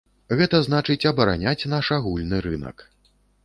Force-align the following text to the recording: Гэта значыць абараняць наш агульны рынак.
Гэта 0.37 0.61
значыць 0.67 1.07
абараняць 1.11 1.67
наш 1.77 1.93
агульны 2.01 2.43
рынак. 2.51 2.89